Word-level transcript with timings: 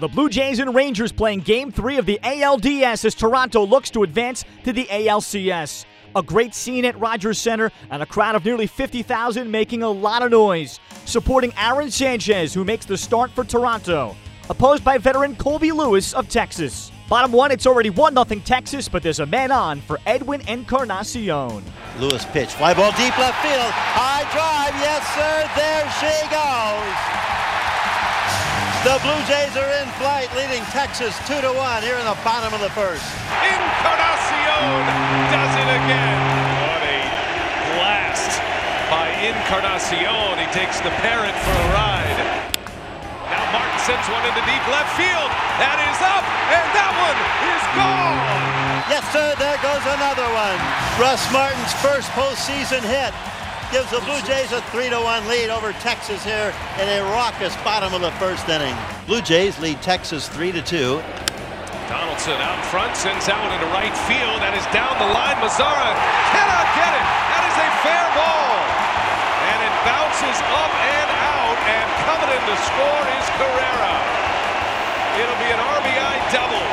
The 0.00 0.08
Blue 0.08 0.28
Jays 0.28 0.58
and 0.58 0.74
Rangers 0.74 1.12
playing 1.12 1.40
Game 1.40 1.70
3 1.70 1.98
of 1.98 2.06
the 2.06 2.18
ALDS 2.24 3.04
as 3.04 3.14
Toronto 3.14 3.64
looks 3.64 3.90
to 3.90 4.02
advance 4.02 4.44
to 4.64 4.72
the 4.72 4.86
ALCS. 4.86 5.84
A 6.16 6.22
great 6.22 6.52
scene 6.52 6.84
at 6.84 6.98
Rogers 6.98 7.38
Center 7.38 7.70
and 7.90 8.02
a 8.02 8.06
crowd 8.06 8.34
of 8.34 8.44
nearly 8.44 8.66
50,000 8.66 9.48
making 9.48 9.84
a 9.84 9.88
lot 9.88 10.22
of 10.22 10.32
noise, 10.32 10.80
supporting 11.04 11.52
Aaron 11.56 11.92
Sanchez, 11.92 12.52
who 12.52 12.64
makes 12.64 12.86
the 12.86 12.96
start 12.96 13.30
for 13.30 13.44
Toronto, 13.44 14.16
opposed 14.50 14.82
by 14.82 14.98
veteran 14.98 15.36
Colby 15.36 15.70
Lewis 15.70 16.12
of 16.12 16.28
Texas. 16.28 16.90
Bottom 17.08 17.30
one, 17.30 17.52
it's 17.52 17.66
already 17.66 17.90
1 17.90 18.14
0 18.14 18.40
Texas, 18.44 18.88
but 18.88 19.00
there's 19.00 19.20
a 19.20 19.26
man 19.26 19.52
on 19.52 19.80
for 19.80 20.00
Edwin 20.06 20.40
Encarnacion. 20.48 21.62
Lewis 22.00 22.24
pitch, 22.26 22.50
fly 22.54 22.74
ball 22.74 22.90
deep 22.92 23.16
left 23.16 23.40
field, 23.42 23.70
high 23.70 24.22
drive, 24.32 24.74
yes 24.82 25.06
sir, 25.14 25.48
there 25.54 25.88
she 26.00 26.30
goes. 26.34 27.23
The 28.84 29.00
Blue 29.00 29.16
Jays 29.24 29.56
are 29.56 29.72
in 29.80 29.88
flight, 29.96 30.28
leading 30.36 30.60
Texas 30.68 31.16
2 31.24 31.40
to 31.40 31.48
1 31.56 31.80
here 31.80 31.96
in 31.96 32.04
the 32.04 32.20
bottom 32.20 32.52
of 32.52 32.60
the 32.60 32.68
first. 32.76 33.00
Encarnacion 33.40 34.76
does 35.32 35.52
it 35.56 35.70
again. 35.72 36.20
What 36.60 36.84
a 36.84 37.00
blast 37.80 38.44
by 38.92 39.08
Encarnacion. 39.24 40.36
He 40.36 40.44
takes 40.52 40.84
the 40.84 40.92
parrot 41.00 41.32
for 41.32 41.56
a 41.56 41.68
ride. 41.72 42.20
Now 43.32 43.56
Martin 43.56 43.80
sends 43.88 44.04
one 44.12 44.20
into 44.20 44.44
deep 44.44 44.64
left 44.68 44.92
field. 45.00 45.32
That 45.64 45.80
is 45.80 45.98
up, 46.04 46.24
and 46.52 46.68
that 46.76 46.92
one 46.92 47.18
is 47.56 47.64
gone. 47.80 48.20
Yes, 48.92 49.04
sir, 49.16 49.32
there 49.40 49.56
goes 49.64 49.80
another 49.96 50.28
one. 50.28 50.60
Russ 51.00 51.24
Martin's 51.32 51.72
first 51.80 52.12
postseason 52.12 52.84
hit 52.84 53.16
gives 53.74 53.90
the 53.90 54.06
Blue 54.06 54.22
Jays 54.22 54.54
a 54.54 54.62
3 54.70 54.86
to 54.94 55.02
1 55.02 55.26
lead 55.26 55.50
over 55.50 55.74
Texas 55.82 56.22
here 56.22 56.54
in 56.78 56.86
a 56.86 57.02
raucous 57.10 57.58
bottom 57.66 57.90
of 57.90 58.06
the 58.06 58.14
first 58.22 58.46
inning. 58.46 58.70
Blue 59.10 59.18
Jays 59.18 59.58
lead 59.58 59.82
Texas 59.82 60.30
3 60.30 60.54
to 60.54 60.62
2. 60.62 61.02
Donaldson 61.90 62.38
out 62.38 62.62
front 62.70 62.94
sends 62.94 63.26
out 63.26 63.42
into 63.50 63.66
right 63.74 63.90
field. 64.06 64.38
That 64.38 64.54
is 64.54 64.62
down 64.70 64.94
the 65.02 65.10
line. 65.10 65.34
Mazara 65.42 65.90
cannot 66.30 66.66
get 66.78 66.92
it. 66.94 67.06
That 67.34 67.42
is 67.50 67.56
a 67.58 67.68
fair 67.82 68.06
ball. 68.14 68.54
And 69.42 69.58
it 69.66 69.74
bounces 69.82 70.38
up 70.54 70.72
and 70.78 71.10
out. 71.34 71.58
And 71.66 71.86
coming 72.06 72.30
in 72.30 72.42
to 72.46 72.56
score 72.70 73.04
is 73.10 73.26
Carrera. 73.42 73.94
It'll 75.18 75.40
be 75.42 75.50
an 75.50 75.58
RBI 75.82 76.14
double. 76.30 76.68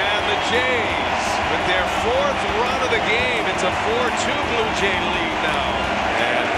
And 0.00 0.20
the 0.32 0.38
Jays, 0.48 1.24
with 1.52 1.64
their 1.68 1.84
fourth 2.00 2.40
run 2.56 2.80
of 2.80 2.88
the 2.88 3.04
game, 3.04 3.44
it's 3.52 3.68
a 3.68 3.72
4-2 3.84 4.32
Blue 4.48 4.70
Jay 4.80 4.96
lead 4.96 5.38
now. 5.44 6.01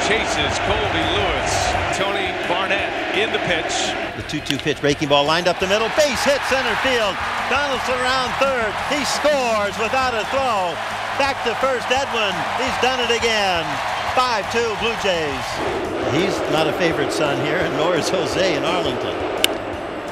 Chases 0.05 0.59
Colby 0.69 1.01
Lewis. 1.17 1.53
Tony 1.97 2.29
Barnette 2.45 3.17
in 3.17 3.33
the 3.33 3.41
pitch. 3.49 3.73
The 4.21 4.25
2-2 4.29 4.61
pitch, 4.61 4.81
breaking 4.83 5.09
ball 5.09 5.25
lined 5.25 5.49
up 5.49 5.59
the 5.61 5.67
middle, 5.67 5.89
base 5.97 6.21
hit 6.29 6.45
center 6.45 6.77
field. 6.85 7.17
Donaldson 7.49 7.97
around 8.05 8.29
third. 8.37 8.69
He 8.93 9.01
scores 9.09 9.73
without 9.81 10.13
a 10.13 10.29
throw. 10.29 10.77
Back 11.17 11.41
to 11.49 11.55
first, 11.57 11.89
Edwin. 11.89 12.37
He's 12.61 12.77
done 12.85 13.01
it 13.01 13.17
again. 13.17 13.65
5-2 14.13 14.77
Blue 14.85 14.93
Jays. 15.01 15.47
He's 16.13 16.37
not 16.53 16.69
a 16.69 16.75
favorite 16.75 17.11
son 17.11 17.41
here, 17.41 17.65
nor 17.79 17.97
is 17.97 18.11
Jose 18.11 18.57
in 18.57 18.63
Arlington. 18.63 19.17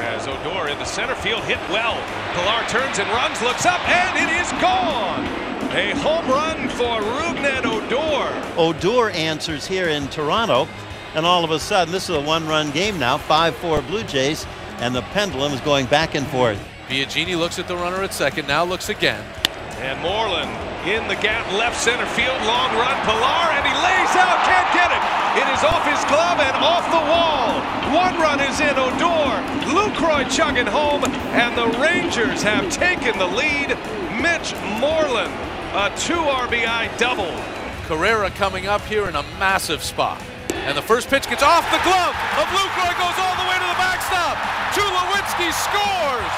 As 0.00 0.26
Odor 0.26 0.68
in 0.68 0.78
the 0.78 0.86
center 0.86 1.14
field 1.16 1.44
hit 1.44 1.60
well. 1.68 2.00
Pilar 2.32 2.66
turns 2.66 2.98
and 2.98 3.08
runs, 3.10 3.42
looks 3.42 3.66
up, 3.66 3.86
and 3.86 4.16
it 4.16 4.40
is 4.40 4.50
gone. 4.52 5.51
A 5.74 5.96
home 5.96 6.28
run 6.28 6.68
for 6.68 7.00
Rougned 7.00 7.64
Odor. 7.64 8.60
Odor 8.60 9.08
answers 9.08 9.66
here 9.66 9.88
in 9.88 10.06
Toronto, 10.08 10.68
and 11.14 11.24
all 11.24 11.44
of 11.44 11.50
a 11.50 11.58
sudden, 11.58 11.90
this 11.90 12.10
is 12.10 12.14
a 12.14 12.20
one-run 12.20 12.70
game 12.72 12.98
now, 12.98 13.16
5-4 13.16 13.86
Blue 13.86 14.02
Jays, 14.02 14.46
and 14.80 14.94
the 14.94 15.00
pendulum 15.16 15.50
is 15.54 15.62
going 15.62 15.86
back 15.86 16.14
and 16.14 16.26
forth. 16.26 16.58
Biagini 16.88 17.38
looks 17.38 17.58
at 17.58 17.68
the 17.68 17.74
runner 17.74 18.02
at 18.02 18.12
second, 18.12 18.46
now 18.46 18.64
looks 18.64 18.90
again. 18.90 19.24
And 19.80 19.98
Moreland 20.02 20.52
in 20.86 21.08
the 21.08 21.16
gap, 21.16 21.50
left 21.52 21.80
center 21.80 22.04
field, 22.04 22.36
long 22.44 22.76
run, 22.76 22.92
Pilar, 23.08 23.56
and 23.56 23.64
he 23.64 23.72
lays 23.72 24.12
out, 24.12 24.44
can't 24.44 24.68
get 24.76 24.92
it. 24.92 25.00
It 25.40 25.48
is 25.56 25.64
off 25.64 25.88
his 25.88 26.04
glove 26.04 26.36
and 26.36 26.56
off 26.60 26.84
the 26.92 27.00
wall. 27.00 27.48
One 27.96 28.20
run 28.20 28.40
is 28.40 28.60
in, 28.60 28.76
Odor, 28.76 29.40
Lucroy 29.72 30.30
chugging 30.30 30.66
home, 30.66 31.02
and 31.32 31.56
the 31.56 31.78
Rangers 31.80 32.42
have 32.42 32.70
taken 32.70 33.16
the 33.18 33.26
lead. 33.26 33.78
Mitch 34.20 34.54
Moreland, 34.78 35.32
a 35.72 35.88
two 35.96 36.20
RBI 36.20 36.92
double. 36.98 37.32
Carrera 37.88 38.28
coming 38.36 38.66
up 38.66 38.82
here 38.82 39.08
in 39.08 39.16
a 39.16 39.22
massive 39.40 39.82
spot. 39.82 40.20
And 40.68 40.76
the 40.76 40.84
first 40.84 41.08
pitch 41.08 41.24
gets 41.32 41.42
off 41.42 41.64
the 41.72 41.80
glove 41.80 42.12
of 42.36 42.46
Lucroy, 42.52 42.92
goes 43.00 43.16
all 43.16 43.36
the 43.40 43.48
way 43.48 43.56
to 43.56 43.68
the 43.72 43.80
backstop. 43.80 44.36
Tulowitzki 44.76 45.48
scores. 45.48 46.32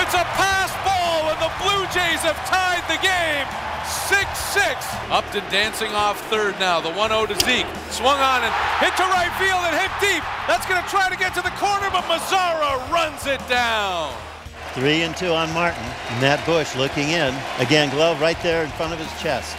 It's 0.00 0.16
a 0.16 0.24
pass 0.32 0.72
ball, 0.80 1.28
and 1.28 1.38
the 1.44 1.52
Blue 1.60 1.84
Jays 1.92 2.24
have 2.24 2.40
tied 2.48 2.80
the 2.88 2.96
game. 3.04 3.44
6-6. 3.84 5.12
Upton 5.12 5.44
dancing 5.50 5.92
off 5.92 6.18
third 6.30 6.58
now. 6.58 6.80
The 6.80 6.90
1-0 6.90 7.28
to 7.28 7.36
Zeke. 7.44 7.68
Swung 7.90 8.18
on 8.18 8.40
and 8.40 8.54
hit 8.80 8.96
to 8.96 9.04
right 9.12 9.32
field 9.36 9.60
and 9.68 9.76
hit 9.76 9.92
deep. 10.00 10.24
That's 10.48 10.64
going 10.64 10.82
to 10.82 10.88
try 10.88 11.10
to 11.10 11.16
get 11.16 11.34
to 11.34 11.42
the 11.42 11.52
corner, 11.60 11.90
but 11.92 12.04
Mazara 12.08 12.80
runs 12.90 13.26
it 13.26 13.46
down. 13.46 14.14
Three 14.80 15.04
and 15.04 15.12
two 15.12 15.28
on 15.28 15.52
Martin. 15.52 15.84
Matt 16.24 16.40
Bush 16.48 16.72
looking 16.72 17.12
in. 17.12 17.36
Again, 17.60 17.92
glove 17.92 18.16
right 18.16 18.40
there 18.40 18.64
in 18.64 18.72
front 18.80 18.96
of 18.96 18.98
his 18.98 19.12
chest. 19.20 19.52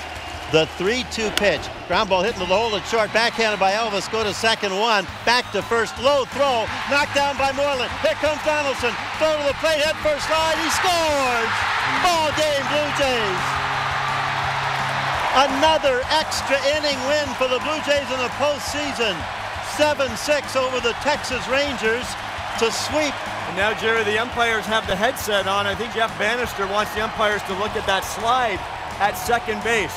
The 0.49 0.65
3-2 0.81 1.29
pitch. 1.37 1.61
Ground 1.85 2.09
ball 2.09 2.25
hitting 2.25 2.41
the 2.41 2.49
hole 2.49 2.73
at 2.73 2.81
short. 2.89 3.13
Backhanded 3.13 3.61
by 3.61 3.69
Elvis. 3.69 4.09
Go 4.09 4.25
to 4.25 4.33
second 4.33 4.73
one. 4.73 5.05
Back 5.21 5.45
to 5.53 5.61
first. 5.61 5.93
Low 6.01 6.25
throw. 6.33 6.65
Knocked 6.89 7.13
down 7.13 7.37
by 7.37 7.53
Moreland. 7.53 7.93
Here 8.01 8.17
comes 8.17 8.41
Donaldson. 8.41 8.89
Throw 9.21 9.37
to 9.37 9.45
the 9.45 9.53
plate. 9.61 9.77
Head 9.85 9.93
first 10.01 10.25
slide. 10.25 10.57
He 10.57 10.69
scores. 10.73 11.53
Ball 12.01 12.33
game, 12.33 12.65
Blue 12.73 12.89
Jays. 12.97 13.43
Another 15.37 16.01
extra 16.17 16.57
inning 16.73 16.97
win 17.05 17.29
for 17.37 17.45
the 17.45 17.61
Blue 17.61 17.77
Jays 17.85 18.09
in 18.09 18.17
the 18.17 18.33
postseason. 18.41 19.13
7-6 19.77 20.57
over 20.57 20.81
the 20.81 20.97
Texas 21.05 21.45
Rangers 21.45 22.09
to 22.59 22.72
sweep 22.72 23.13
and 23.51 23.57
now, 23.57 23.73
Jerry, 23.73 24.06
the 24.06 24.17
umpires 24.17 24.66
have 24.66 24.88
the 24.88 24.95
headset 24.95 25.45
on. 25.45 25.67
I 25.67 25.75
think 25.75 25.91
Jeff 25.91 26.17
Banister 26.17 26.66
wants 26.67 26.95
the 26.95 27.03
umpires 27.03 27.44
to 27.51 27.53
look 27.59 27.75
at 27.75 27.84
that 27.84 28.07
slide 28.07 28.63
at 29.03 29.19
second 29.19 29.59
base. 29.59 29.91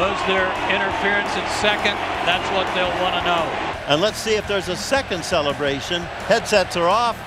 Was 0.00 0.16
there 0.24 0.48
interference 0.72 1.28
at 1.36 1.44
second? 1.60 2.00
That's 2.24 2.48
what 2.56 2.64
they'll 2.72 2.88
want 3.04 3.12
to 3.20 3.22
know. 3.28 3.44
And 3.92 4.00
let's 4.00 4.16
see 4.16 4.40
if 4.40 4.48
there's 4.48 4.72
a 4.72 4.76
second 4.76 5.22
celebration. 5.22 6.00
Headsets 6.32 6.80
are 6.80 6.88
off 6.88 7.20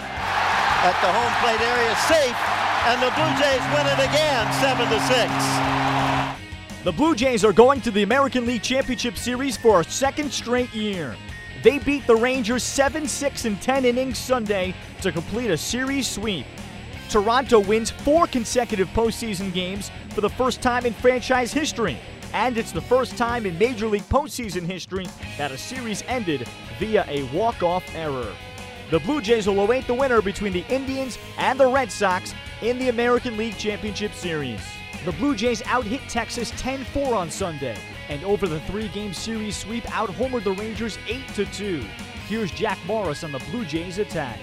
at 0.81 0.97
the 1.05 1.13
home 1.13 1.33
plate 1.45 1.61
area, 1.61 1.93
safe, 2.09 2.33
and 2.89 2.97
the 2.97 3.13
Blue 3.13 3.29
Jays 3.37 3.61
win 3.77 3.85
it 3.85 4.01
again, 4.01 4.49
7 4.57 4.81
to 4.81 4.97
6. 4.97 6.83
The 6.85 6.91
Blue 6.91 7.13
Jays 7.13 7.45
are 7.45 7.53
going 7.53 7.81
to 7.81 7.91
the 7.91 8.01
American 8.01 8.47
League 8.47 8.63
Championship 8.63 9.15
Series 9.15 9.57
for 9.57 9.81
a 9.81 9.83
second 9.83 10.33
straight 10.33 10.73
year. 10.73 11.15
They 11.67 11.79
beat 11.79 12.07
the 12.07 12.15
Rangers 12.15 12.63
7 12.63 13.05
6 13.05 13.43
and 13.43 13.61
10 13.61 13.83
innings 13.83 14.17
Sunday 14.17 14.73
to 15.01 15.11
complete 15.11 15.51
a 15.51 15.57
series 15.57 16.07
sweep. 16.07 16.45
Toronto 17.09 17.59
wins 17.59 17.91
four 17.91 18.25
consecutive 18.25 18.87
postseason 18.91 19.53
games 19.53 19.91
for 20.11 20.21
the 20.21 20.29
first 20.29 20.61
time 20.61 20.85
in 20.85 20.93
franchise 20.93 21.51
history, 21.51 21.97
and 22.33 22.57
it's 22.57 22.71
the 22.71 22.79
first 22.79 23.17
time 23.17 23.45
in 23.45 23.59
Major 23.59 23.87
League 23.87 24.07
postseason 24.07 24.65
history 24.65 25.07
that 25.37 25.51
a 25.51 25.57
series 25.57 26.03
ended 26.07 26.47
via 26.79 27.03
a 27.09 27.23
walk-off 27.35 27.83
error. 27.93 28.33
The 28.89 28.99
Blue 28.99 29.19
Jays 29.19 29.45
will 29.45 29.59
await 29.59 29.87
the 29.87 29.93
winner 29.93 30.21
between 30.21 30.53
the 30.53 30.63
Indians 30.69 31.17
and 31.37 31.59
the 31.59 31.67
Red 31.67 31.91
Sox 31.91 32.33
in 32.61 32.79
the 32.79 32.87
American 32.87 33.35
League 33.35 33.57
Championship 33.57 34.13
Series. 34.13 34.61
The 35.03 35.11
Blue 35.11 35.35
Jays 35.35 35.61
out-hit 35.65 35.99
Texas 36.07 36.49
10-4 36.53 37.13
on 37.13 37.29
Sunday, 37.29 37.77
and 38.09 38.23
over 38.23 38.47
the 38.47 38.59
three-game 38.61 39.13
series 39.13 39.57
sweep 39.57 39.85
out-homered 39.95 40.43
the 40.43 40.51
Rangers 40.51 40.97
8-2. 41.07 41.83
Here's 42.27 42.51
Jack 42.51 42.77
Morris 42.85 43.23
on 43.23 43.31
the 43.31 43.39
Blue 43.51 43.65
Jays 43.65 43.97
attack. 43.97 44.39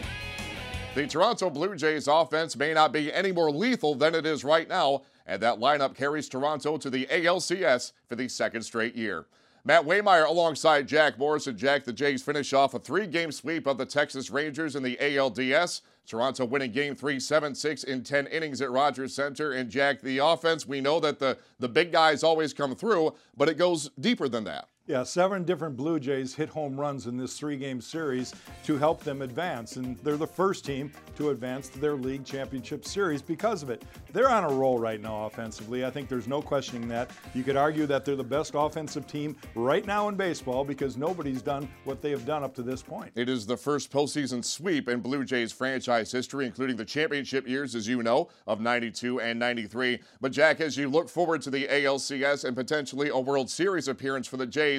The 0.95 1.07
Toronto 1.07 1.51
Blue 1.51 1.75
Jays 1.75 2.07
offense 2.07 2.57
may 2.57 2.73
not 2.73 2.93
be 2.93 3.13
any 3.13 3.33
more 3.33 3.51
lethal 3.51 3.95
than 3.95 4.15
it 4.15 4.25
is 4.25 4.45
right 4.45 4.69
now, 4.69 5.03
and 5.27 5.43
that 5.43 5.59
lineup 5.59 5.95
carries 5.97 6.29
Toronto 6.29 6.77
to 6.77 6.89
the 6.89 7.07
ALCS 7.07 7.93
for 8.07 8.15
the 8.15 8.29
second 8.29 8.63
straight 8.63 8.95
year. 8.95 9.27
Matt 9.67 9.87
Waymeyer 9.87 10.29
alongside 10.29 10.87
Jack 10.87 11.19
Morris 11.19 11.47
and 11.47 11.57
Jack, 11.57 11.85
the 11.85 11.93
Jays 11.93 12.23
finish 12.23 12.53
off 12.53 12.75
a 12.75 12.79
three-game 12.79 13.33
sweep 13.33 13.67
of 13.67 13.79
the 13.79 13.87
Texas 13.87 14.29
Rangers 14.29 14.77
in 14.77 14.83
the 14.83 14.97
ALDS. 15.01 15.81
Toronto 16.07 16.45
winning 16.45 16.71
game 16.71 16.95
three, 16.95 17.19
seven, 17.19 17.55
six 17.55 17.83
in 17.83 18.03
10 18.05 18.27
innings 18.27 18.61
at 18.61 18.71
Rogers 18.71 19.15
Center. 19.15 19.53
And 19.53 19.71
Jack, 19.71 20.03
the 20.03 20.19
offense, 20.19 20.69
we 20.69 20.83
know 20.83 21.01
that 21.01 21.19
the, 21.19 21.39
the 21.59 21.69
big 21.69 21.93
guys 21.93 22.23
always 22.23 22.53
come 22.53 22.77
through, 22.77 23.15
but 23.39 23.49
it 23.49 23.57
goes 23.57 23.89
deeper 23.99 24.29
than 24.29 24.45
that. 24.45 24.69
Yeah, 24.87 25.03
seven 25.03 25.45
different 25.45 25.79
Blue 25.79 25.99
Jays 25.99 26.35
hit 26.35 26.51
home 26.51 26.79
runs 26.79 27.07
in 27.07 27.17
this 27.17 27.39
three 27.39 27.57
game 27.57 27.81
series 27.81 28.35
to 28.65 28.77
help 28.77 29.03
them 29.03 29.23
advance. 29.23 29.77
And 29.77 29.97
they're 30.01 30.19
the 30.19 30.27
first 30.27 30.67
team 30.67 30.93
to 31.17 31.31
advance 31.31 31.71
to 31.71 31.79
their 31.79 31.95
league 31.95 32.23
championship 32.23 32.85
series 32.85 33.23
because 33.23 33.63
of 33.63 33.71
it. 33.71 33.83
They're 34.13 34.29
on 34.29 34.45
a 34.45 34.55
roll 34.55 34.79
right 34.79 35.01
now 35.01 35.25
offensively. 35.25 35.87
I 35.87 35.91
think 35.91 36.11
there's 36.11 36.29
no 36.29 36.43
questioning 36.43 36.87
that. 36.89 37.11
You 37.33 37.43
could 37.43 37.57
argue 37.57 37.87
that 37.87 38.05
they're 38.05 38.15
the 38.15 38.23
best 38.23 38.53
offensive 38.55 39.07
team 39.07 39.37
right 39.55 39.87
now 39.87 40.11
in 40.11 40.17
baseball 40.17 40.65
because 40.65 40.99
nobody's 40.99 41.41
done 41.41 41.67
what 41.85 42.03
they 42.03 42.11
have 42.11 42.27
done 42.27 42.45
up 42.45 42.55
to 42.57 42.63
this 42.63 42.83
point. 42.83 43.11
It 43.15 43.31
is 43.31 43.47
the 43.47 43.57
first 43.57 43.91
postseason 43.91 44.45
sweep 44.45 44.91
in 44.91 45.01
Blue 45.01 45.25
Jays 45.25 45.51
franchise 45.51 46.13
history, 46.13 46.45
including 46.45 46.77
the 46.77 46.85
championship 46.85 47.49
years, 47.49 47.75
as 47.75 47.89
you 47.89 48.03
know, 48.03 48.29
of 48.47 48.61
92 48.61 49.19
and 49.23 49.39
93. 49.39 50.01
But, 50.21 50.33
Jack, 50.33 50.61
as 50.61 50.77
you 50.77 50.91
look 50.91 51.09
forward 51.09 51.41
to 51.41 51.51
the 51.51 51.69
ALCS 51.69 52.45
and 52.45 52.55
potentially 52.55 53.09
a 53.09 53.19
World 53.19 53.49
Series 53.49 53.89
appearance 53.89 54.27
for 54.27 54.37
the 54.37 54.47
Jays, 54.47 54.74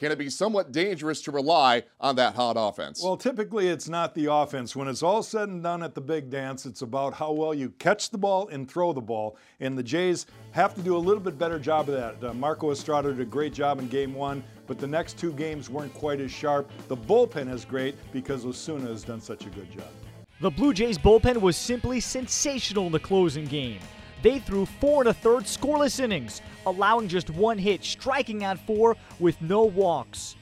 can 0.00 0.10
it 0.10 0.16
be 0.16 0.30
somewhat 0.30 0.72
dangerous 0.72 1.20
to 1.22 1.30
rely 1.30 1.82
on 2.00 2.16
that 2.16 2.34
hot 2.34 2.56
offense? 2.58 3.02
Well, 3.04 3.18
typically 3.18 3.68
it's 3.68 3.86
not 3.86 4.14
the 4.14 4.32
offense. 4.32 4.74
When 4.74 4.88
it's 4.88 5.02
all 5.02 5.22
said 5.22 5.50
and 5.50 5.62
done 5.62 5.82
at 5.82 5.94
the 5.94 6.00
big 6.00 6.30
dance, 6.30 6.64
it's 6.64 6.80
about 6.80 7.12
how 7.12 7.32
well 7.32 7.52
you 7.52 7.68
catch 7.78 8.08
the 8.08 8.16
ball 8.16 8.48
and 8.48 8.68
throw 8.68 8.94
the 8.94 9.02
ball. 9.02 9.36
And 9.60 9.76
the 9.76 9.82
Jays 9.82 10.24
have 10.52 10.74
to 10.76 10.80
do 10.80 10.96
a 10.96 10.98
little 10.98 11.20
bit 11.22 11.38
better 11.38 11.58
job 11.58 11.90
of 11.90 11.96
that. 11.96 12.30
Uh, 12.30 12.32
Marco 12.32 12.70
Estrada 12.70 13.12
did 13.12 13.20
a 13.20 13.26
great 13.26 13.52
job 13.52 13.78
in 13.78 13.88
game 13.88 14.14
one, 14.14 14.42
but 14.66 14.78
the 14.78 14.86
next 14.86 15.18
two 15.18 15.34
games 15.34 15.68
weren't 15.68 15.92
quite 15.92 16.18
as 16.20 16.30
sharp. 16.30 16.70
The 16.88 16.96
bullpen 16.96 17.52
is 17.52 17.66
great 17.66 17.94
because 18.10 18.46
Osuna 18.46 18.88
has 18.88 19.04
done 19.04 19.20
such 19.20 19.44
a 19.44 19.50
good 19.50 19.70
job. 19.70 19.90
The 20.40 20.50
Blue 20.50 20.72
Jays 20.72 20.96
bullpen 20.96 21.36
was 21.42 21.58
simply 21.58 22.00
sensational 22.00 22.86
in 22.86 22.92
the 22.92 23.00
closing 23.00 23.44
game. 23.44 23.80
They 24.22 24.38
threw 24.38 24.66
four 24.66 25.02
and 25.02 25.10
a 25.10 25.14
third 25.14 25.44
scoreless 25.44 26.00
innings, 26.00 26.42
allowing 26.66 27.08
just 27.08 27.30
one 27.30 27.58
hit, 27.58 27.84
striking 27.84 28.44
out 28.44 28.58
four 28.66 28.96
with 29.18 29.40
no 29.40 29.62
walks. 29.62 30.36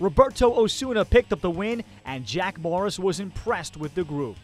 Roberto 0.00 0.54
Osuna 0.54 1.04
picked 1.04 1.32
up 1.32 1.40
the 1.40 1.50
win, 1.50 1.82
and 2.04 2.24
Jack 2.24 2.58
Morris 2.58 2.98
was 2.98 3.20
impressed 3.20 3.76
with 3.76 3.94
the 3.94 4.04
group. 4.04 4.36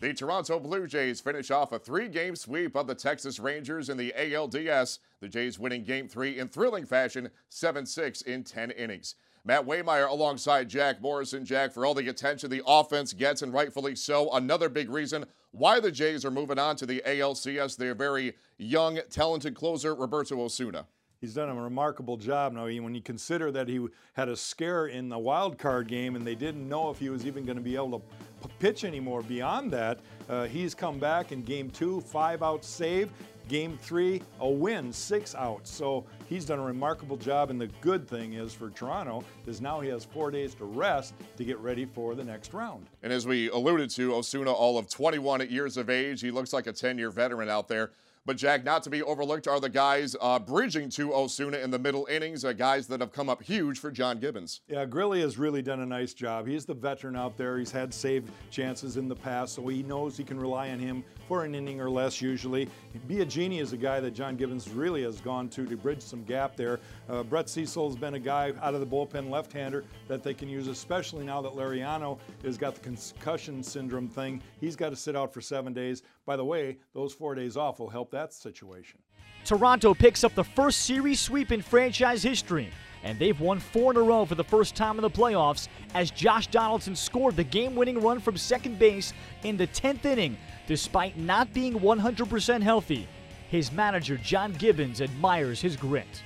The 0.00 0.14
Toronto 0.14 0.60
Blue 0.60 0.86
Jays 0.86 1.20
finish 1.20 1.50
off 1.50 1.72
a 1.72 1.78
three 1.78 2.08
game 2.08 2.36
sweep 2.36 2.76
of 2.76 2.86
the 2.86 2.94
Texas 2.94 3.40
Rangers 3.40 3.88
in 3.88 3.96
the 3.96 4.12
ALDS. 4.16 4.98
The 5.20 5.28
Jays 5.28 5.58
winning 5.58 5.82
game 5.82 6.08
three 6.08 6.38
in 6.38 6.48
thrilling 6.48 6.86
fashion, 6.86 7.30
7 7.48 7.84
6 7.84 8.22
in 8.22 8.44
10 8.44 8.70
innings. 8.72 9.16
Matt 9.44 9.66
Waymeyer 9.66 10.08
alongside 10.08 10.68
Jack 10.68 11.00
Morrison. 11.00 11.44
Jack, 11.44 11.72
for 11.72 11.86
all 11.86 11.94
the 11.94 12.08
attention 12.08 12.50
the 12.50 12.62
offense 12.66 13.12
gets, 13.12 13.42
and 13.42 13.52
rightfully 13.52 13.96
so, 13.96 14.30
another 14.32 14.68
big 14.68 14.90
reason 14.90 15.24
why 15.52 15.80
the 15.80 15.90
Jays 15.90 16.24
are 16.24 16.30
moving 16.30 16.58
on 16.58 16.76
to 16.76 16.86
the 16.86 17.02
ALCS. 17.06 17.76
Their 17.76 17.94
very 17.94 18.34
young, 18.58 18.98
talented 19.10 19.54
closer, 19.54 19.94
Roberto 19.94 20.40
Osuna. 20.40 20.86
He's 21.20 21.34
done 21.34 21.48
a 21.48 21.54
remarkable 21.54 22.16
job 22.16 22.52
now. 22.52 22.66
When 22.66 22.94
you 22.94 23.00
consider 23.00 23.50
that 23.50 23.66
he 23.66 23.84
had 24.12 24.28
a 24.28 24.36
scare 24.36 24.86
in 24.86 25.08
the 25.08 25.18
wild 25.18 25.58
card 25.58 25.88
game 25.88 26.14
and 26.14 26.24
they 26.24 26.36
didn't 26.36 26.68
know 26.68 26.90
if 26.90 27.00
he 27.00 27.10
was 27.10 27.26
even 27.26 27.44
going 27.44 27.56
to 27.56 27.62
be 27.62 27.74
able 27.74 27.98
to 28.42 28.48
pitch 28.60 28.84
anymore 28.84 29.22
beyond 29.22 29.72
that, 29.72 29.98
uh, 30.28 30.44
he's 30.46 30.76
come 30.76 31.00
back 31.00 31.32
in 31.32 31.42
game 31.42 31.70
two, 31.70 32.00
five 32.02 32.40
out 32.44 32.64
save. 32.64 33.10
Game 33.48 33.78
three, 33.80 34.22
a 34.40 34.48
win, 34.48 34.92
six 34.92 35.34
outs. 35.34 35.70
So 35.70 36.04
he's 36.28 36.44
done 36.44 36.58
a 36.58 36.64
remarkable 36.64 37.16
job. 37.16 37.50
And 37.50 37.58
the 37.58 37.68
good 37.80 38.06
thing 38.06 38.34
is 38.34 38.52
for 38.52 38.68
Toronto 38.70 39.24
is 39.46 39.60
now 39.62 39.80
he 39.80 39.88
has 39.88 40.04
four 40.04 40.30
days 40.30 40.54
to 40.56 40.64
rest 40.66 41.14
to 41.38 41.44
get 41.44 41.58
ready 41.58 41.86
for 41.86 42.14
the 42.14 42.22
next 42.22 42.52
round. 42.52 42.86
And 43.02 43.10
as 43.12 43.26
we 43.26 43.48
alluded 43.48 43.88
to, 43.90 44.14
Osuna, 44.14 44.52
all 44.52 44.76
of 44.76 44.88
21 44.90 45.48
years 45.48 45.78
of 45.78 45.88
age, 45.88 46.20
he 46.20 46.30
looks 46.30 46.52
like 46.52 46.66
a 46.66 46.72
10 46.72 46.98
year 46.98 47.10
veteran 47.10 47.48
out 47.48 47.68
there. 47.68 47.90
But, 48.28 48.36
Jack, 48.36 48.62
not 48.62 48.82
to 48.82 48.90
be 48.90 49.02
overlooked 49.02 49.48
are 49.48 49.58
the 49.58 49.70
guys 49.70 50.14
uh, 50.20 50.38
bridging 50.38 50.90
to 50.90 51.14
Osuna 51.14 51.56
in 51.56 51.70
the 51.70 51.78
middle 51.78 52.04
innings, 52.10 52.44
uh, 52.44 52.52
guys 52.52 52.86
that 52.88 53.00
have 53.00 53.10
come 53.10 53.30
up 53.30 53.42
huge 53.42 53.78
for 53.78 53.90
John 53.90 54.18
Gibbons. 54.18 54.60
Yeah, 54.68 54.84
Grilli 54.84 55.22
has 55.22 55.38
really 55.38 55.62
done 55.62 55.80
a 55.80 55.86
nice 55.86 56.12
job. 56.12 56.46
He's 56.46 56.66
the 56.66 56.74
veteran 56.74 57.16
out 57.16 57.38
there. 57.38 57.58
He's 57.58 57.70
had 57.70 57.94
save 57.94 58.30
chances 58.50 58.98
in 58.98 59.08
the 59.08 59.16
past, 59.16 59.54
so 59.54 59.66
he 59.68 59.82
knows 59.82 60.18
he 60.18 60.24
can 60.24 60.38
rely 60.38 60.68
on 60.68 60.78
him 60.78 61.04
for 61.26 61.44
an 61.44 61.54
inning 61.54 61.80
or 61.80 61.88
less 61.88 62.20
usually. 62.20 62.68
Biagini 63.08 63.62
is 63.62 63.72
a 63.72 63.78
guy 63.78 63.98
that 63.98 64.10
John 64.10 64.36
Gibbons 64.36 64.68
really 64.68 65.04
has 65.04 65.22
gone 65.22 65.48
to 65.48 65.64
to 65.64 65.76
bridge 65.78 66.02
some 66.02 66.22
gap 66.24 66.54
there. 66.54 66.80
Uh, 67.08 67.22
Brett 67.22 67.48
Cecil 67.48 67.88
has 67.88 67.96
been 67.96 68.12
a 68.12 68.20
guy 68.20 68.52
out 68.60 68.74
of 68.74 68.80
the 68.80 68.86
bullpen 68.86 69.30
left-hander 69.30 69.84
that 70.06 70.22
they 70.22 70.34
can 70.34 70.50
use, 70.50 70.68
especially 70.68 71.24
now 71.24 71.40
that 71.40 71.52
Liriano 71.52 72.18
has 72.44 72.58
got 72.58 72.74
the 72.74 72.80
concussion 72.82 73.62
syndrome 73.62 74.08
thing. 74.08 74.42
He's 74.60 74.76
got 74.76 74.90
to 74.90 74.96
sit 74.96 75.16
out 75.16 75.32
for 75.32 75.40
seven 75.40 75.72
days. 75.72 76.02
By 76.26 76.36
the 76.36 76.44
way, 76.44 76.76
those 76.92 77.14
four 77.14 77.34
days 77.34 77.56
off 77.56 77.78
will 77.78 77.88
help 77.88 78.10
that 78.10 78.17
situation. 78.32 78.98
Toronto 79.44 79.94
picks 79.94 80.24
up 80.24 80.34
the 80.34 80.44
first 80.44 80.80
series 80.80 81.20
sweep 81.20 81.52
in 81.52 81.62
franchise 81.62 82.22
history 82.22 82.70
and 83.04 83.18
they've 83.18 83.40
won 83.40 83.60
four 83.60 83.92
in 83.92 83.96
a 83.96 84.02
row 84.02 84.24
for 84.24 84.34
the 84.34 84.44
first 84.44 84.74
time 84.74 84.96
in 84.96 85.02
the 85.02 85.10
playoffs 85.10 85.68
as 85.94 86.10
Josh 86.10 86.48
Donaldson 86.48 86.96
scored 86.96 87.36
the 87.36 87.44
game 87.44 87.74
winning 87.74 88.00
run 88.00 88.20
from 88.20 88.36
second 88.36 88.78
base 88.78 89.12
in 89.44 89.56
the 89.56 89.66
10th 89.68 90.04
inning 90.04 90.36
despite 90.66 91.16
not 91.16 91.52
being 91.54 91.74
100% 91.74 92.62
healthy. 92.62 93.08
His 93.48 93.72
manager, 93.72 94.18
John 94.18 94.52
Gibbons, 94.52 95.00
admires 95.00 95.60
his 95.60 95.76
grit. 95.76 96.22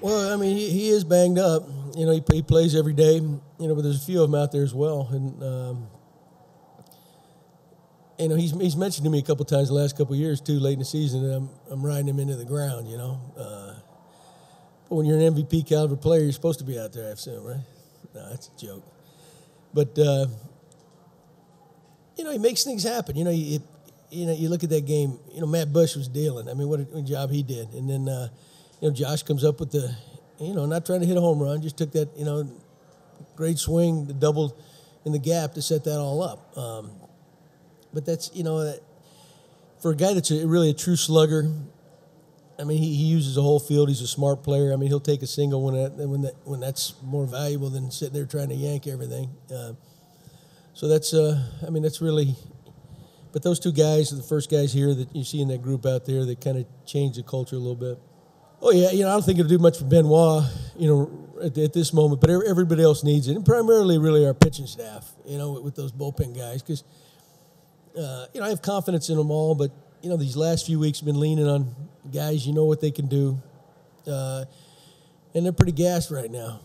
Well, 0.00 0.32
I 0.32 0.36
mean, 0.36 0.56
he, 0.56 0.70
he 0.70 0.88
is 0.88 1.04
banged 1.04 1.38
up. 1.38 1.68
You 1.94 2.06
know, 2.06 2.12
he, 2.12 2.22
he, 2.32 2.42
plays 2.42 2.74
every 2.74 2.94
day, 2.94 3.16
you 3.16 3.40
know, 3.58 3.74
but 3.74 3.82
there's 3.82 4.02
a 4.02 4.06
few 4.06 4.22
of 4.22 4.30
them 4.30 4.40
out 4.40 4.50
there 4.50 4.62
as 4.62 4.74
well. 4.74 5.08
And, 5.10 5.42
um, 5.42 5.88
you 8.18 8.28
know, 8.28 8.36
he's, 8.36 8.52
he's 8.52 8.76
mentioned 8.76 9.04
to 9.04 9.10
me 9.10 9.18
a 9.18 9.22
couple 9.22 9.44
times 9.44 9.68
the 9.68 9.74
last 9.74 9.96
couple 9.96 10.14
years, 10.14 10.40
too, 10.40 10.58
late 10.58 10.74
in 10.74 10.78
the 10.80 10.84
season, 10.84 11.30
I'm, 11.30 11.48
I'm 11.70 11.84
riding 11.84 12.08
him 12.08 12.20
into 12.20 12.36
the 12.36 12.44
ground, 12.44 12.88
you 12.88 12.96
know. 12.96 13.20
Uh, 13.36 13.74
but 14.88 14.96
when 14.96 15.06
you're 15.06 15.18
an 15.18 15.34
MVP 15.34 15.66
caliber 15.66 15.96
player, 15.96 16.22
you're 16.22 16.32
supposed 16.32 16.58
to 16.58 16.64
be 16.64 16.78
out 16.78 16.92
there, 16.92 17.08
I 17.08 17.12
assume, 17.12 17.44
right? 17.44 17.60
No, 18.14 18.30
that's 18.30 18.48
a 18.48 18.60
joke. 18.60 18.84
But, 19.72 19.98
uh, 19.98 20.26
you 22.16 22.24
know, 22.24 22.32
he 22.32 22.38
makes 22.38 22.62
things 22.62 22.84
happen. 22.84 23.16
You 23.16 23.24
know, 23.24 23.30
you, 23.30 23.60
you 24.10 24.26
know, 24.26 24.34
you 24.34 24.48
look 24.50 24.62
at 24.62 24.70
that 24.70 24.84
game, 24.84 25.18
you 25.32 25.40
know, 25.40 25.46
Matt 25.46 25.72
Bush 25.72 25.96
was 25.96 26.08
dealing. 26.08 26.48
I 26.48 26.54
mean, 26.54 26.68
what 26.68 26.80
a, 26.80 26.82
what 26.84 26.98
a 27.00 27.02
job 27.02 27.30
he 27.30 27.42
did. 27.42 27.72
And 27.72 27.88
then, 27.88 28.08
uh, 28.08 28.28
you 28.80 28.88
know, 28.88 28.94
Josh 28.94 29.22
comes 29.22 29.44
up 29.44 29.58
with 29.60 29.72
the, 29.72 29.96
you 30.38 30.52
know, 30.54 30.66
not 30.66 30.84
trying 30.84 31.00
to 31.00 31.06
hit 31.06 31.16
a 31.16 31.20
home 31.20 31.40
run, 31.40 31.62
just 31.62 31.78
took 31.78 31.92
that, 31.92 32.10
you 32.16 32.26
know, 32.26 32.46
great 33.34 33.58
swing, 33.58 34.06
the 34.06 34.12
double 34.12 34.56
in 35.04 35.12
the 35.12 35.18
gap 35.18 35.54
to 35.54 35.62
set 35.62 35.84
that 35.84 35.98
all 35.98 36.22
up. 36.22 36.56
Um, 36.56 36.90
but 37.92 38.04
that's, 38.04 38.30
you 38.34 38.44
know, 38.44 38.74
for 39.80 39.92
a 39.92 39.96
guy 39.96 40.14
that's 40.14 40.30
a, 40.30 40.46
really 40.46 40.70
a 40.70 40.74
true 40.74 40.96
slugger, 40.96 41.52
I 42.58 42.64
mean, 42.64 42.78
he, 42.78 42.94
he 42.94 43.04
uses 43.04 43.34
the 43.34 43.42
whole 43.42 43.58
field. 43.58 43.88
He's 43.88 44.00
a 44.02 44.06
smart 44.06 44.42
player. 44.42 44.72
I 44.72 44.76
mean, 44.76 44.88
he'll 44.88 45.00
take 45.00 45.22
a 45.22 45.26
single 45.26 45.64
when 45.64 45.74
that, 45.74 46.08
when 46.08 46.22
that 46.22 46.34
when 46.44 46.60
that's 46.60 46.94
more 47.02 47.26
valuable 47.26 47.70
than 47.70 47.90
sitting 47.90 48.14
there 48.14 48.26
trying 48.26 48.50
to 48.50 48.54
yank 48.54 48.86
everything. 48.86 49.30
Uh, 49.52 49.72
so 50.74 50.86
that's, 50.86 51.12
uh, 51.12 51.42
I 51.66 51.70
mean, 51.70 51.82
that's 51.82 52.00
really. 52.00 52.36
But 53.32 53.42
those 53.42 53.58
two 53.58 53.72
guys 53.72 54.12
are 54.12 54.16
the 54.16 54.22
first 54.22 54.50
guys 54.50 54.74
here 54.74 54.94
that 54.94 55.16
you 55.16 55.24
see 55.24 55.40
in 55.40 55.48
that 55.48 55.62
group 55.62 55.86
out 55.86 56.04
there 56.04 56.26
that 56.26 56.40
kind 56.42 56.58
of 56.58 56.66
changed 56.84 57.18
the 57.18 57.22
culture 57.22 57.56
a 57.56 57.58
little 57.58 57.74
bit. 57.74 57.98
Oh 58.60 58.70
yeah, 58.70 58.90
you 58.90 59.02
know, 59.02 59.08
I 59.08 59.12
don't 59.12 59.24
think 59.24 59.38
it'll 59.38 59.48
do 59.48 59.58
much 59.58 59.78
for 59.78 59.84
Benoit, 59.84 60.44
you 60.78 60.86
know, 60.86 61.34
at, 61.42 61.56
at 61.56 61.72
this 61.72 61.92
moment. 61.92 62.20
But 62.20 62.30
everybody 62.30 62.82
else 62.82 63.02
needs 63.02 63.26
it, 63.28 63.34
and 63.34 63.44
primarily, 63.44 63.98
really, 63.98 64.26
our 64.26 64.34
pitching 64.34 64.66
staff. 64.66 65.10
You 65.26 65.38
know, 65.38 65.52
with, 65.52 65.62
with 65.64 65.76
those 65.76 65.92
bullpen 65.92 66.36
guys, 66.36 66.62
because 66.62 66.84
uh, 67.96 68.26
you 68.32 68.40
know, 68.40 68.46
I 68.46 68.50
have 68.50 68.62
confidence 68.62 69.08
in 69.08 69.16
them 69.16 69.30
all. 69.30 69.54
But 69.54 69.70
you 70.02 70.10
know, 70.10 70.16
these 70.16 70.36
last 70.36 70.66
few 70.66 70.78
weeks 70.78 71.00
have 71.00 71.06
been 71.06 71.20
leaning 71.20 71.46
on 71.46 71.74
guys. 72.12 72.46
You 72.46 72.54
know 72.54 72.64
what 72.64 72.80
they 72.80 72.90
can 72.90 73.06
do, 73.06 73.40
uh, 74.06 74.44
and 75.34 75.44
they're 75.44 75.52
pretty 75.52 75.72
gassed 75.72 76.10
right 76.10 76.30
now. 76.30 76.60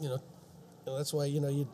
You 0.00 0.08
know, 0.08 0.22
that's 0.96 1.12
why 1.12 1.26
you 1.26 1.40
know 1.40 1.48
you 1.48 1.68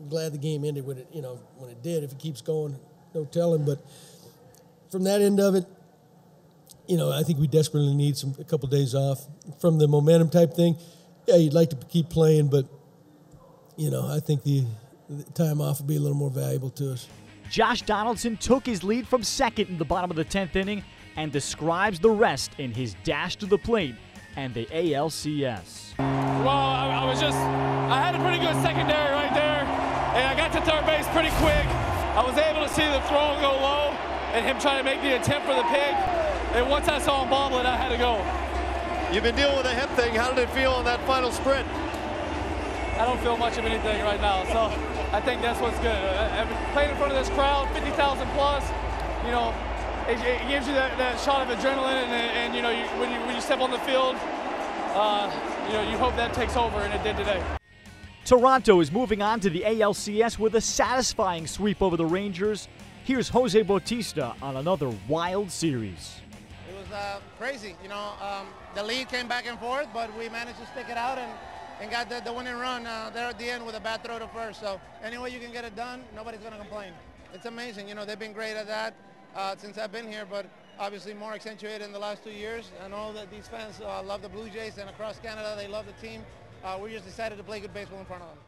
are 0.00 0.08
glad 0.08 0.32
the 0.32 0.38
game 0.38 0.64
ended 0.64 0.86
when 0.86 0.98
it 0.98 1.08
you 1.12 1.22
know 1.22 1.40
when 1.56 1.70
it 1.70 1.82
did. 1.82 2.04
If 2.04 2.12
it 2.12 2.18
keeps 2.18 2.40
going, 2.40 2.76
no 3.14 3.24
telling. 3.24 3.64
But 3.64 3.80
from 4.90 5.04
that 5.04 5.20
end 5.20 5.40
of 5.40 5.54
it, 5.54 5.64
you 6.86 6.96
know, 6.96 7.12
I 7.12 7.22
think 7.22 7.38
we 7.38 7.46
desperately 7.46 7.94
need 7.94 8.16
some 8.16 8.34
a 8.40 8.44
couple 8.44 8.68
days 8.68 8.94
off 8.94 9.26
from 9.60 9.78
the 9.78 9.86
momentum 9.86 10.30
type 10.30 10.54
thing. 10.54 10.76
Yeah, 11.26 11.36
you'd 11.36 11.52
like 11.52 11.70
to 11.70 11.76
keep 11.88 12.08
playing, 12.08 12.48
but 12.48 12.66
you 13.76 13.90
know, 13.90 14.08
I 14.10 14.20
think 14.20 14.42
the, 14.42 14.64
the 15.08 15.24
time 15.32 15.60
off 15.60 15.78
would 15.80 15.86
be 15.86 15.96
a 15.96 16.00
little 16.00 16.16
more 16.16 16.30
valuable 16.30 16.70
to 16.70 16.92
us. 16.92 17.06
Josh 17.50 17.82
Donaldson 17.82 18.36
took 18.36 18.66
his 18.66 18.84
lead 18.84 19.06
from 19.06 19.22
second 19.22 19.68
in 19.68 19.78
the 19.78 19.84
bottom 19.84 20.10
of 20.10 20.16
the 20.16 20.24
10th 20.24 20.54
inning 20.56 20.84
and 21.16 21.32
describes 21.32 21.98
the 21.98 22.10
rest 22.10 22.52
in 22.58 22.72
his 22.72 22.94
dash 23.04 23.36
to 23.36 23.46
the 23.46 23.58
plate 23.58 23.94
and 24.36 24.52
the 24.54 24.66
ALCS. 24.66 25.96
Well, 25.98 26.48
I, 26.48 27.00
I 27.02 27.04
was 27.06 27.20
just, 27.20 27.36
I 27.36 28.00
had 28.04 28.14
a 28.14 28.18
pretty 28.18 28.38
good 28.38 28.54
secondary 28.62 29.10
right 29.12 29.32
there, 29.32 29.64
and 30.14 30.24
I 30.28 30.36
got 30.36 30.52
to 30.52 30.60
third 30.60 30.84
base 30.86 31.08
pretty 31.08 31.30
quick. 31.40 31.66
I 32.14 32.22
was 32.22 32.36
able 32.36 32.62
to 32.62 32.68
see 32.68 32.84
the 32.84 33.00
throw 33.08 33.34
go 33.40 33.56
low 33.56 33.90
and 34.32 34.44
him 34.44 34.60
trying 34.60 34.78
to 34.78 34.84
make 34.84 35.00
the 35.00 35.16
attempt 35.16 35.46
for 35.46 35.54
the 35.54 35.64
pick. 35.64 35.94
And 36.54 36.68
once 36.68 36.88
I 36.88 36.98
saw 36.98 37.22
him 37.22 37.30
bobbling, 37.30 37.66
I 37.66 37.76
had 37.76 37.88
to 37.88 37.98
go. 37.98 38.20
You've 39.12 39.24
been 39.24 39.36
dealing 39.36 39.56
with 39.56 39.66
a 39.66 39.74
hip 39.74 39.88
thing. 39.96 40.14
How 40.14 40.30
did 40.30 40.38
it 40.38 40.50
feel 40.50 40.78
in 40.78 40.84
that 40.84 41.00
final 41.06 41.32
sprint? 41.32 41.66
I 42.98 43.06
don't 43.06 43.20
feel 43.20 43.36
much 43.36 43.56
of 43.56 43.64
anything 43.64 44.02
right 44.04 44.20
now, 44.20 44.44
so 44.44 44.97
I 45.10 45.22
think 45.22 45.40
that's 45.40 45.58
what's 45.58 45.78
good. 45.78 45.88
Uh, 45.88 46.46
playing 46.74 46.90
in 46.90 46.96
front 46.96 47.12
of 47.12 47.18
this 47.18 47.30
crowd, 47.34 47.66
50,000 47.72 48.28
plus, 48.30 48.62
you 49.24 49.30
know, 49.30 49.54
it, 50.06 50.20
it, 50.20 50.46
gives 50.48 50.68
you 50.68 50.74
that, 50.74 50.98
that 50.98 51.18
shot 51.18 51.48
of 51.48 51.58
adrenaline, 51.58 52.04
and, 52.04 52.12
and 52.12 52.54
you 52.54 52.60
know, 52.60 52.68
you, 52.68 52.84
when, 53.00 53.10
you, 53.10 53.18
when 53.20 53.34
you 53.34 53.40
step 53.40 53.60
on 53.60 53.70
the 53.70 53.78
field, 53.80 54.16
uh, 54.94 55.32
you 55.66 55.72
know, 55.72 55.90
you 55.90 55.96
hope 55.96 56.14
that 56.16 56.34
takes 56.34 56.56
over, 56.56 56.80
and 56.80 56.92
it 56.92 57.02
did 57.02 57.16
today. 57.16 57.42
Toronto 58.26 58.80
is 58.80 58.92
moving 58.92 59.22
on 59.22 59.40
to 59.40 59.48
the 59.48 59.62
ALCS 59.62 60.38
with 60.38 60.56
a 60.56 60.60
satisfying 60.60 61.46
sweep 61.46 61.80
over 61.80 61.96
the 61.96 62.04
Rangers. 62.04 62.68
Here's 63.04 63.30
Jose 63.30 63.62
Bautista 63.62 64.34
on 64.42 64.56
another 64.56 64.92
wild 65.08 65.50
series. 65.50 66.20
It 66.68 66.76
was 66.76 66.92
uh, 66.92 67.20
crazy. 67.38 67.74
You 67.82 67.88
know, 67.88 68.12
um, 68.20 68.46
the 68.74 68.82
lead 68.82 69.08
came 69.08 69.26
back 69.26 69.46
and 69.46 69.58
forth, 69.58 69.88
but 69.94 70.14
we 70.18 70.28
managed 70.28 70.58
to 70.58 70.66
stick 70.66 70.90
it 70.90 70.98
out 70.98 71.16
and, 71.16 71.32
and 71.80 71.90
got 71.90 72.08
the, 72.08 72.20
the 72.24 72.32
winning 72.32 72.56
run 72.56 72.86
uh, 72.86 73.10
there 73.12 73.28
at 73.28 73.38
the 73.38 73.48
end 73.48 73.64
with 73.64 73.76
a 73.76 73.80
bad 73.80 74.02
throw 74.02 74.18
to 74.18 74.28
first. 74.28 74.60
So 74.60 74.80
any 75.02 75.18
way 75.18 75.30
you 75.30 75.40
can 75.40 75.52
get 75.52 75.64
it 75.64 75.76
done, 75.76 76.02
nobody's 76.14 76.40
going 76.40 76.52
to 76.52 76.58
complain. 76.58 76.92
It's 77.32 77.46
amazing. 77.46 77.88
You 77.88 77.94
know, 77.94 78.04
they've 78.04 78.18
been 78.18 78.32
great 78.32 78.56
at 78.56 78.66
that 78.66 78.94
uh, 79.36 79.54
since 79.56 79.78
I've 79.78 79.92
been 79.92 80.10
here, 80.10 80.26
but 80.28 80.46
obviously 80.78 81.14
more 81.14 81.34
accentuated 81.34 81.82
in 81.82 81.92
the 81.92 81.98
last 81.98 82.24
two 82.24 82.30
years. 82.30 82.70
I 82.84 82.88
know 82.88 83.12
that 83.12 83.30
these 83.30 83.48
fans 83.48 83.80
uh, 83.80 84.02
love 84.02 84.22
the 84.22 84.28
Blue 84.28 84.48
Jays 84.48 84.78
and 84.78 84.88
across 84.88 85.18
Canada 85.18 85.54
they 85.56 85.68
love 85.68 85.86
the 85.86 86.06
team. 86.06 86.24
Uh, 86.64 86.78
we're 86.80 86.90
just 86.90 87.04
decided 87.04 87.38
to 87.38 87.44
play 87.44 87.60
good 87.60 87.74
baseball 87.74 88.00
in 88.00 88.06
front 88.06 88.22
of 88.22 88.28
them. 88.28 88.38